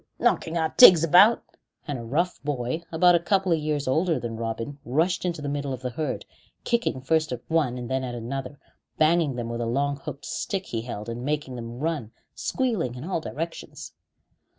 [0.17, 1.43] knocking our tigs about!"
[1.87, 5.47] And a rough boy about a couple of years older than Robin rushed into the
[5.47, 6.25] middle of the herd,
[6.63, 8.57] kicking first at one and then at another,
[8.97, 13.03] banging them with a long hooked stick he held, and making them run squealing in
[13.03, 13.93] all directions.